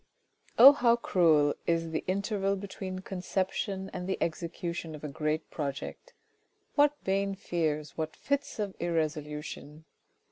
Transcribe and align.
Oh, 0.57 0.71
how 0.71 0.95
cruel 0.95 1.53
is 1.67 1.91
the 1.91 2.03
interval 2.07 2.55
between 2.55 2.95
the 2.95 3.01
conception 3.03 3.91
and 3.93 4.09
the 4.09 4.17
execution 4.19 4.95
of 4.95 5.03
a 5.03 5.07
great 5.07 5.51
project. 5.51 6.13
What 6.73 6.95
vain 7.03 7.35
fears, 7.35 7.95
what 7.99 8.15
fits 8.15 8.57
of 8.57 8.75
irresolution 8.79 9.85